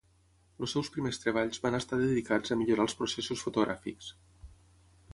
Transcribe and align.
Els 0.63 0.71
seus 0.75 0.89
primers 0.95 1.21
treballs 1.25 1.61
van 1.67 1.79
estar 1.81 2.01
dedicats 2.01 2.57
a 2.57 2.59
millorar 2.63 2.89
els 2.89 2.99
processos 3.03 3.47
fotogràfics. 3.49 4.13